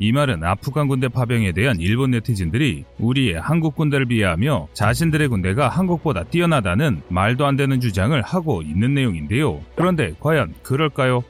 [0.00, 6.22] 이 말은 아프간 군대 파병에 대한 일본 네티즌들이 우리의 한국 군대를 비하하며 자신들의 군대가 한국보다
[6.24, 9.60] 뛰어나다는 말도 안 되는 주장을 하고 있는 내용인데요.
[9.74, 11.24] 그런데 과연 그럴까요?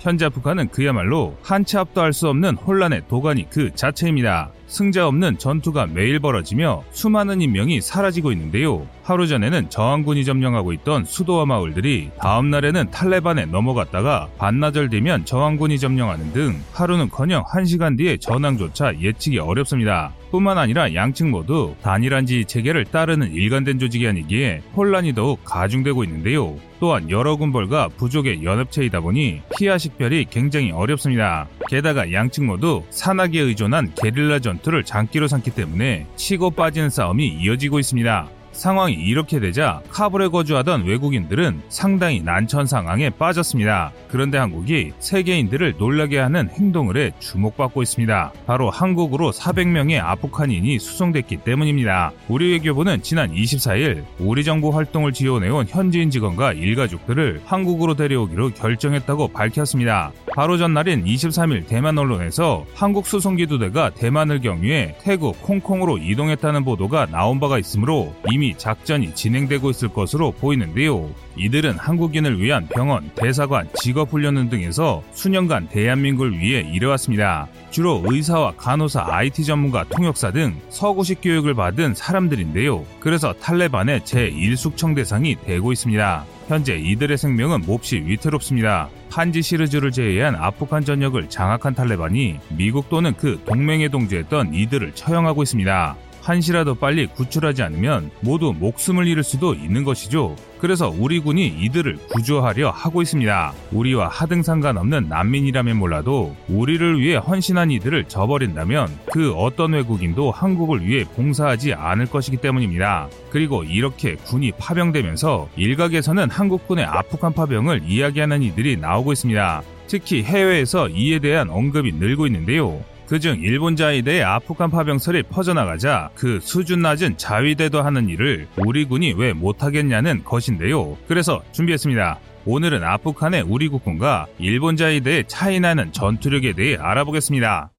[0.00, 4.50] 현재 북한은 그야말로 한치 앞도 할 수 없는 혼란의 도가니 그 자체입니다.
[4.68, 8.86] 승자 없는 전투가 매일 벌어지며 수많은 인명이 사라지고 있는데요.
[9.02, 16.32] 하루 전에는 저항군이 점령하고 있던 수도와 마을들이 다음 날에는 탈레반에 넘어갔다가 반나절 되면 저항군이 점령하는
[16.34, 20.12] 등 하루는커녕 한시간 뒤에 전황조차 예측이 어렵습니다.
[20.30, 26.56] 뿐만 아니라 양측 모두 단일한 지휘 체계를 따르는 일관된 조직이 아니기에 혼란이 더욱 가중되고 있는데요.
[26.80, 31.48] 또한 여러 군벌과 부족의 연합체이다 보니 피하 식별이 굉장히 어렵습니다.
[31.68, 37.78] 게다가 양측 모두 산악에 의존한 게릴라 전 투를 장기로 삼기 때문에 치고 빠지는 싸움이 이어지고
[37.78, 38.37] 있습니다.
[38.58, 43.92] 상황이 이렇게 되자 카불에 거주하던 외국인들은 상당히 난처한 상황에 빠졌습니다.
[44.08, 48.32] 그런데 한국이 세계인들을 놀라게 하는 행동을 해 주목받고 있습니다.
[48.46, 52.12] 바로 한국으로 400명의 아프간인이 수송됐기 때문입니다.
[52.28, 60.10] 우리 외교부는 지난 24일 우리 정부 활동을 지원해온 현지인 직원과 일가족들을 한국으로 데려오기로 결정했다고 밝혔습니다.
[60.34, 67.06] 바로 전날인 23일 대만 언론에서 한국 수송기 두 대가 대만을 경유해 태국, 홍콩으로 이동했다는 보도가
[67.06, 71.10] 나온 바가 있으므로 이미 작전이 진행되고 있을 것으로 보이는데요.
[71.36, 77.48] 이들은 한국인을 위한 병원, 대사관, 직업훈련 등에서 수년간 대한민국을 위해 일해왔습니다.
[77.70, 82.84] 주로 의사와 간호사, IT 전문가, 통역사 등 서구식 교육을 받은 사람들인데요.
[83.00, 86.24] 그래서 탈레반의 제1숙청 대상이 되고 있습니다.
[86.48, 88.88] 현재 이들의 생명은 몹시 위태롭습니다.
[89.10, 95.96] 판지 시르즈를 제외한 아프간 전역을 장악한 탈레반이 미국 또는 그 동맹에 동조했던 이들을 처형하고 있습니다.
[96.28, 100.36] 한시라도 빨리 구출하지 않으면 모두 목숨을 잃을 수도 있는 것이죠.
[100.58, 103.52] 그래서 우리 군이 이들을 구조하려 하고 있습니다.
[103.72, 111.04] 우리와 하등 상관없는 난민이라면 몰라도 우리를 위해 헌신한 이들을 저버린다면 그 어떤 외국인도 한국을 위해
[111.16, 113.08] 봉사하지 않을 것이기 때문입니다.
[113.30, 119.62] 그리고 이렇게 군이 파병되면서 일각에서는 한국군의 아프간 파병을 이야기하는 이들이 나오고 있습니다.
[119.86, 122.84] 특히 해외에서 이에 대한 언급이 늘고 있는데요.
[123.08, 129.32] 그중 일본 자위대의 아프간 파병설이 퍼져나가자 그 수준 낮은 자위대도 하는 일을 우리 군이 왜
[129.32, 130.98] 못하겠냐는 것인데요.
[131.08, 132.18] 그래서 준비했습니다.
[132.44, 137.70] 오늘은 아프간의 우리 국군과 일본 자위대의 차이나는 전투력에 대해 알아보겠습니다.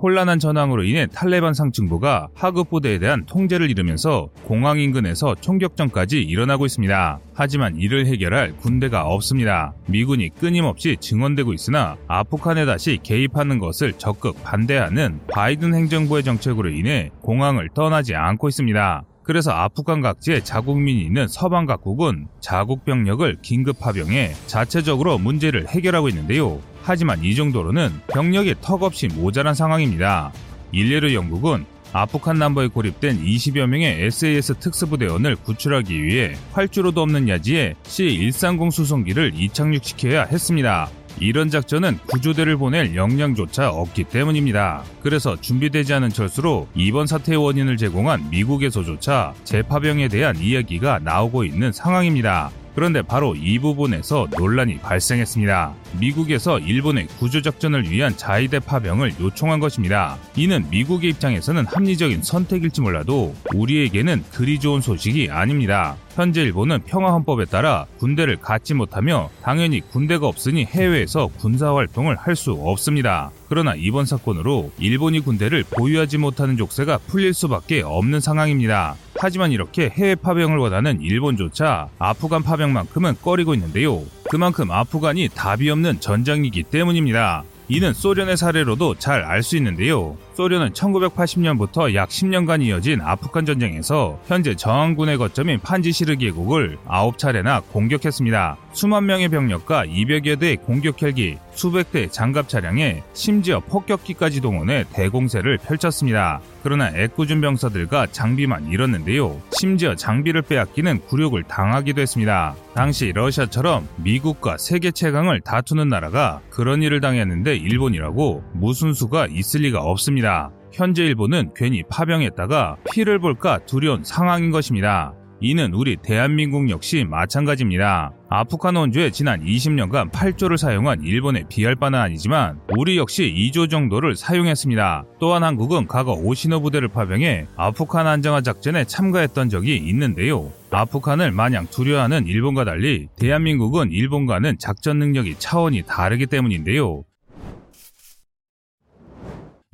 [0.00, 7.18] 혼란한 전황으로 인해 탈레반 상층부가 하급 부대에 대한 통제를 잃으면서 공항 인근에서 총격전까지 일어나고 있습니다.
[7.34, 9.74] 하지만 이를 해결할 군대가 없습니다.
[9.86, 17.70] 미군이 끊임없이 증언되고 있으나 아프간에 다시 개입하는 것을 적극 반대하는 바이든 행정부의 정책으로 인해 공항을
[17.74, 19.02] 떠나지 않고 있습니다.
[19.26, 26.60] 그래서 아프간 각지에 자국민이 있는 서방 각국은 자국 병력을 긴급 파병해 자체적으로 문제를 해결하고 있는데요.
[26.82, 30.32] 하지만 이 정도로는 병력이 턱없이 모자란 상황입니다.
[30.70, 38.70] 일례로 영국은 아프간 남부에 고립된 20여 명의 SAS 특수부대원을 구출하기 위해 활주로도 없는 야지에 C-130
[38.70, 40.88] 수송기를 이착륙시켜야 했습니다.
[41.20, 44.84] 이런 작전은 구조대를 보낼 역량조차 없기 때문입니다.
[45.02, 52.50] 그래서 준비되지 않은 철수로 이번 사태의 원인을 제공한 미국에서조차 재파병에 대한 이야기가 나오고 있는 상황입니다.
[52.76, 55.72] 그런데 바로 이 부분에서 논란이 발생했습니다.
[55.98, 60.18] 미국에서 일본의 구조작전을 위한 자위대 파병을 요청한 것입니다.
[60.36, 65.96] 이는 미국의 입장에서는 합리적인 선택일지 몰라도 우리에게는 그리 좋은 소식이 아닙니다.
[66.14, 73.30] 현재 일본은 평화헌법에 따라 군대를 갖지 못하며 당연히 군대가 없으니 해외에서 군사활동을 할 수 없습니다.
[73.48, 78.96] 그러나 이번 사건으로 일본이 군대를 보유하지 못하는 족쇄가 풀릴 수밖에 없는 상황입니다.
[79.18, 84.02] 하지만 이렇게 해외 파병을 원하는 일본조차 아프간 파병만큼은 꺼리고 있는데요.
[84.30, 87.44] 그만큼 아프간이 답이 없는 전장이기 때문입니다.
[87.68, 90.16] 이는 소련의 사례로도 잘 알 수 있는데요.
[90.36, 98.58] 소련은 1980년부터 약 10년간 이어진 아프간 전쟁에서 현재 저항군의 거점인 판지시르 계곡을 9차례나 공격했습니다.
[98.74, 105.56] 수만 명의 병력과 200여 대의 공격 헬기, 수백 대의 장갑 차량에 심지어 폭격기까지 동원해 대공세를
[105.56, 106.42] 펼쳤습니다.
[106.62, 109.40] 그러나 애꿎은 병사들과 장비만 잃었는데요.
[109.52, 112.56] 심지어 장비를 빼앗기는 굴욕을 당하기도 했습니다.
[112.74, 119.80] 당시 러시아처럼 미국과 세계 최강을 다투는 나라가 그런 일을 당했는데 일본이라고 무슨 수가 있을 리가
[119.80, 120.25] 없습니다.
[120.72, 125.14] 현재 일본은 괜히 파병했다가 피를 볼까 두려운 상황인 것입니다.
[125.40, 128.12] 이는 우리 대한민국 역시 마찬가지입니다.
[128.28, 135.04] 아프간 원조에 지난 20년간 8조를 사용한 일본에 비할 바는 아니지만 우리 역시 2조 정도를 사용했습니다.
[135.20, 140.50] 또한 한국은 과거 오시노 부대를 파병해 아프간 안정화 작전에 참가했던 적이 있는데요.
[140.70, 147.04] 아프간을 마냥 두려워하는 일본과 달리 대한민국은 일본과는 작전 능력이 차원이 다르기 때문인데요.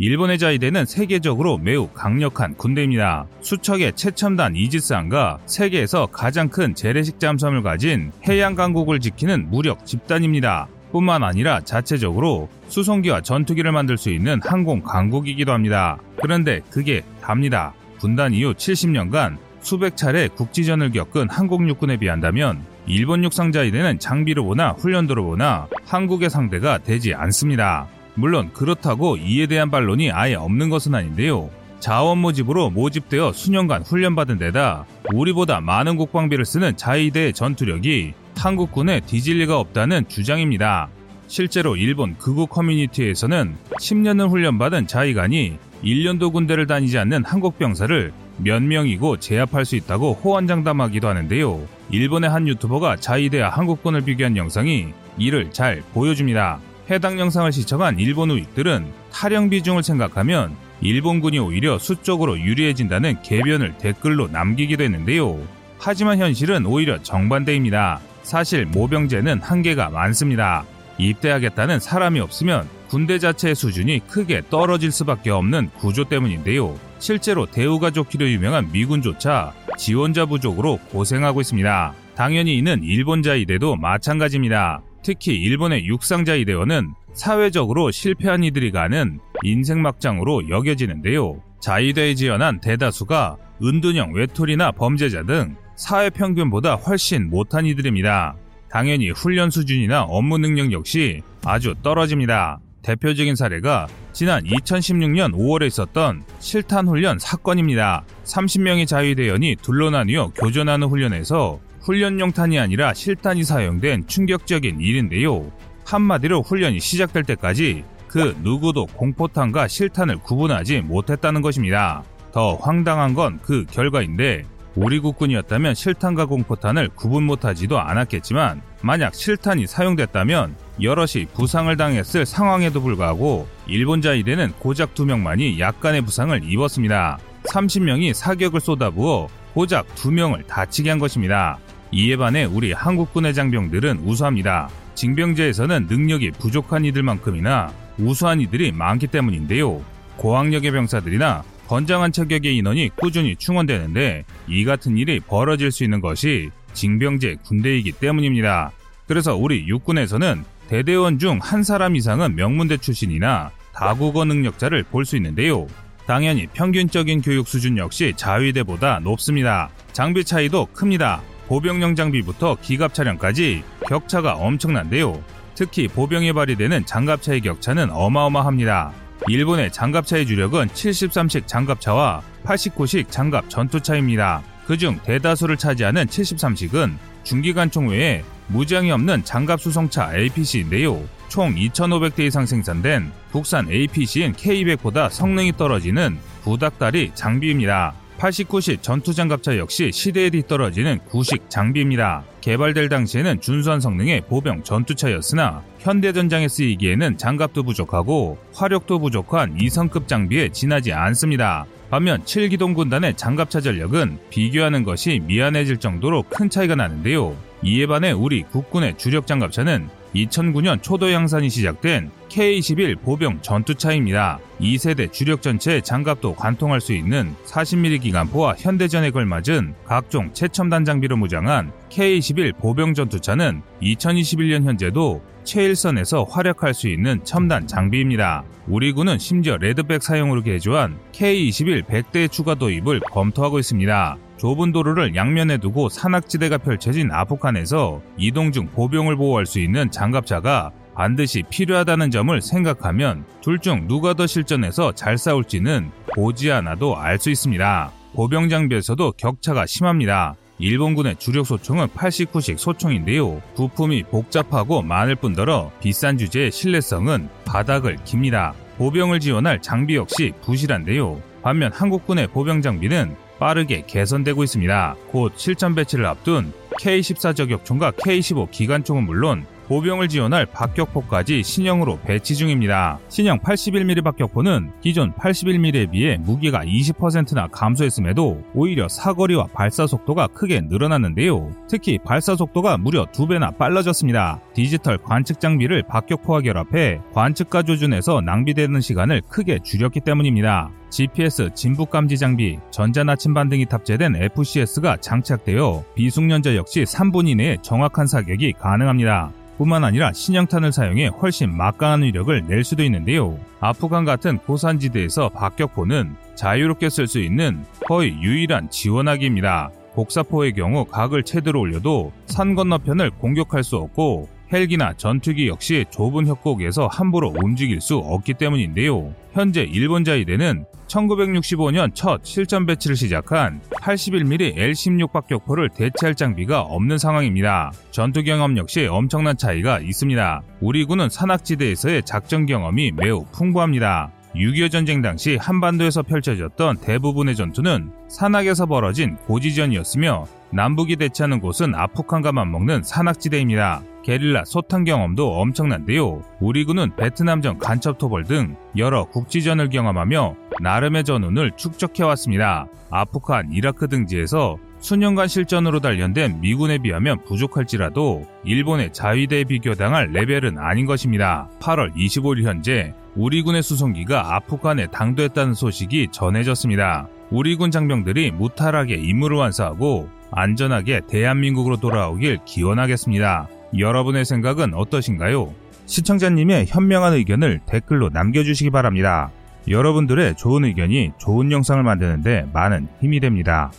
[0.04, 3.26] 일본의 자위대는 세계적으로 매우 강력한 군대입니다.
[3.40, 10.66] 수척의 최첨단 이지스함과 세계에서 가장 큰 재래식 잠수함을 가진 해양 강국을 지키는 무력 집단입니다.
[10.90, 15.98] 뿐만 아니라 자체적으로 수송기와 전투기를 만들 수 있는 항공 강국이기도 합니다.
[16.20, 17.72] 그런데 그게 답니다.
[18.00, 22.58] 분단 이후 70년간 수백 차례 국지전을 겪은 한국 육군에 비한다면
[22.88, 27.86] 일본 육상자위대는 장비로 보나 훈련도로 보나 한국의 상대가 되지 않습니다.
[28.14, 31.50] 물론 그렇다고 이에 대한 반론이 아예 없는 것은 아닌데요.
[31.80, 39.58] 자원 모집으로 모집되어 수년간 훈련받은 데다 우리보다 많은 국방비를 쓰는 자위대의 전투력이 한국군에 뒤질 리가
[39.58, 40.88] 없다는 주장입니다.
[41.26, 49.18] 실제로 일본 극우 커뮤니티에서는 10년을 훈련받은 자위관이 1년도 군대를 다니지 않는 한국 병사를 몇 명이고
[49.18, 51.66] 제압할 수 있다고 호언장담하기도 하는데요.
[51.90, 54.88] 일본의 한 유튜버가 자위대와 한국군을 비교한 영상이
[55.18, 56.60] 이를 잘 보여줍니다.
[56.90, 64.82] 해당 영상을 시청한 일본 우익들은 탈영 비중을 생각하면 일본군이 오히려 수적으로 유리해진다는 개변을 댓글로 남기기도
[64.82, 65.38] 했는데요.
[65.78, 68.00] 하지만 현실은 오히려 정반대입니다.
[68.22, 70.64] 사실 모병제는 한계가 많습니다.
[70.98, 76.78] 입대하겠다는 사람이 없으면 군대 자체의 수준이 크게 떨어질 수밖에 없는 구조 때문인데요.
[76.98, 81.94] 실제로 대우가 좋기로 유명한 미군조차 지원자 부족으로 고생하고 있습니다.
[82.14, 84.82] 당연히 이는 일본자이대도 마찬가지입니다.
[85.02, 91.42] 특히 일본의 육상자위대원은 사회적으로 실패한 이들이 가는 인생 막장으로 여겨지는데요.
[91.60, 98.36] 자위대에 지원한 대다수가 은둔형 외톨이나 범죄자 등 사회 평균보다 훨씬 못한 이들입니다.
[98.70, 102.60] 당연히 훈련 수준이나 업무 능력 역시 아주 떨어집니다.
[102.82, 108.04] 대표적인 사례가 지난 2016년 5월에 있었던 실탄 훈련 사건입니다.
[108.24, 115.50] 30명의 자위대원이 둘로 나뉘어 교전하는 훈련에서 훈련용 탄이 아니라 실탄이 사용된 충격적인 일인데요.
[115.84, 122.02] 한마디로 훈련이 시작될 때까지 그 누구도 공포탄과 실탄을 구분하지 못했다는 것입니다.
[122.32, 124.44] 더 황당한 건 그 결과인데
[124.74, 133.46] 우리 국군이었다면 실탄과 공포탄을 구분 못하지도 않았겠지만 만약 실탄이 사용됐다면 여럿이 부상을 당했을 상황에도 불구하고
[133.66, 137.18] 일본 자위대는 고작 두 명만이 약간의 부상을 입었습니다.
[137.44, 141.58] 30명이 사격을 쏟아부어 고작 두 명을 다치게 한 것입니다.
[141.92, 144.68] 이에 반해 우리 한국군의 장병들은 우수합니다.
[144.94, 149.82] 징병제에서는 능력이 부족한 이들만큼이나 우수한 이들이 많기 때문인데요.
[150.16, 157.36] 고학력의 병사들이나 건장한 체격의 인원이 꾸준히 충원되는데 이 같은 일이 벌어질 수 있는 것이 징병제
[157.44, 158.72] 군대이기 때문입니다.
[159.06, 165.66] 그래서 우리 육군에서는 대대원 중 한 사람 이상은 명문대 출신이나 다국어 능력자를 볼 수 있는데요.
[166.06, 169.68] 당연히 평균적인 교육 수준 역시 자위대보다 높습니다.
[169.92, 171.20] 장비 차이도 큽니다.
[171.52, 175.22] 보병용 장비부터 기갑 차량까지 격차가 엄청난데요.
[175.54, 178.90] 특히 보병에 발휘되는 장갑차의 격차는 어마어마합니다.
[179.28, 184.42] 일본의 장갑차의 주력은 73식 장갑차와 89식 장갑 전투차입니다.
[184.64, 186.94] 그중 대다수를 차지하는 73식은
[187.24, 191.02] 중기관총 외에 무장이 없는 장갑 수송차 APC인데요.
[191.28, 197.92] 총 2,500대 이상 생산된 국산 APC인 K200보다 성능이 떨어지는 부닥다리 장비입니다.
[198.22, 202.22] 89식 전투장갑차 역시 시대에 뒤떨어지는 구식 장비입니다.
[202.40, 210.92] 개발될 당시에는 준수한 성능의 보병 전투차였으나 현대전장에 쓰이기에는 장갑도 부족하고 화력도 부족한 2성급 장비에 지나지
[210.92, 211.66] 않습니다.
[211.90, 217.36] 반면 7기동 군단의 장갑차 전력은 비교하는 것이 미안해질 정도로 큰 차이가 나는데요.
[217.64, 224.38] 이에 반해 우리 국군의 주력 장갑차는 2009년 초도 양산이 시작된 K-21 보병 전투차입니다.
[224.60, 231.72] 2세대 주력 전체에 장갑도 관통할 수 있는 40mm 기관포와 현대전에 걸맞은 각종 최첨단 장비로 무장한
[231.90, 238.44] K-21 보병 전투차는 2021년 현재도 최일선에서 활약할 수 있는 첨단 장비입니다.
[238.68, 244.16] 우리 군은 심지어 레드백 사용으로 개조한 K-21 100대 추가 도입을 검토하고 있습니다.
[244.42, 251.44] 좁은 도로를 양면에 두고 산악지대가 펼쳐진 아프간에서 이동 중 보병을 보호할 수 있는 장갑차가 반드시
[251.48, 257.92] 필요하다는 점을 생각하면 둘 중 누가 더 실전에서 잘 싸울지는 보지 않아도 알 수 있습니다.
[258.14, 260.34] 보병 장비에서도 격차가 심합니다.
[260.58, 263.40] 일본군의 주력 소총은 89식 소총인데요.
[263.54, 268.54] 부품이 복잡하고 많을 뿐더러 비싼 주제의 신뢰성은 바닥을 깁니다.
[268.76, 271.20] 보병을 지원할 장비 역시 부실한데요.
[271.42, 274.96] 반면 한국군의 보병 장비는 빠르게 개선되고 있습니다.
[275.08, 282.98] 곧 실전 배치를 앞둔 K14 저격총과 K15 기관총은 물론 보병을 지원할 박격포까지 신형으로 배치 중입니다.
[283.08, 291.52] 신형 81mm 박격포는 기존 81mm에 비해 무게가 20%나 감소했음에도 오히려 사거리와 발사 속도가 크게 늘어났는데요.
[291.70, 294.40] 특히 발사 속도가 무려 2배나 빨라졌습니다.
[294.52, 300.70] 디지털 관측 장비를 박격포와 결합해 관측과 조준에서 낭비되는 시간을 크게 줄였기 때문입니다.
[300.90, 308.06] GPS 진북 감지 장비, 전자 나침반 등이 탑재된 FCS가 장착되어 비숙련자 역시 3분 이내에 정확한
[308.06, 309.32] 사격이 가능합니다.
[309.58, 313.38] 뿐만 아니라 신형탄을 사용해 훨씬 막강한 위력을 낼 수도 있는데요.
[313.60, 319.70] 아프간 같은 고산지대에서 박격포는 자유롭게 쓸 수 있는 거의 유일한 지원하기입니다.
[319.94, 326.86] 복사포의 경우 각을 최대로 올려도 산 건너편을 공격할 수 없고 헬기나 전투기 역시 좁은 협곡에서
[326.86, 329.14] 함부로 움직일 수 없기 때문인데요.
[329.32, 337.72] 현재 일본 자위대는 1965년 첫 실전 배치를 시작한 81mm L16 박격포를 대체할 장비가 없는 상황입니다.
[337.90, 340.42] 전투 경험 역시 엄청난 차이가 있습니다.
[340.60, 344.10] 우리 군은 산악지대에서의 작전 경험이 매우 풍부합니다.
[344.34, 352.82] 6.25 전쟁 당시 한반도에서 펼쳐졌던 대부분의 전투는 산악에서 벌어진 고지전이었으며 남북이 대치하는 곳은 아프간과 맞먹는
[352.82, 353.82] 산악지대입니다.
[354.02, 356.22] 게릴라 소탕 경험도 엄청난데요.
[356.40, 362.66] 우리 군은 베트남전 간첩토벌 등 여러 국지전을 경험하며 나름의 전운을 축적해왔습니다.
[362.90, 371.48] 아프간, 이라크 등지에서 수년간 실전으로 단련된 미군에 비하면 부족할지라도 일본의 자위대에 비교당할 레벨은 아닌 것입니다.
[371.60, 377.08] 8월 25일 현재 우리 군의 수송기가 아프간에 당도했다는 소식이 전해졌습니다.
[377.30, 383.48] 우리 군 장병들이 무탈하게 임무를 완수하고 안전하게 대한민국으로 돌아오길 기원하겠습니다.
[383.78, 385.52] 여러분의 생각은 어떠신가요?
[385.84, 389.30] 시청자님의 현명한 의견을 댓글로 남겨주시기 바랍니다.
[389.68, 393.70] 여러분들의 좋은 의견이 좋은 영상을 만드는데 많은 힘이 됩니다.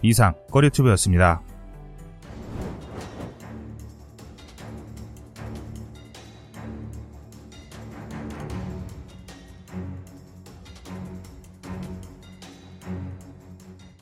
[0.00, 1.42] 이상 꺼리튜브였습니다.